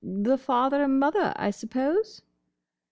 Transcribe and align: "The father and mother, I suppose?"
"The 0.03 0.35
father 0.39 0.81
and 0.81 0.99
mother, 0.99 1.31
I 1.35 1.51
suppose?" 1.51 2.23